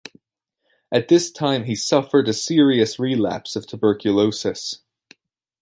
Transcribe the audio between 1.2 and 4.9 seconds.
time he suffered a serious relapse of tuberculosis.